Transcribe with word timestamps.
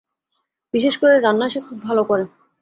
বিশেষ 0.73 0.95
করে 0.97 1.15
রান্না 1.19 1.47
সে 1.49 1.59
খুব 1.61 1.77
ভাল 1.83 1.97
করে। 2.03 2.25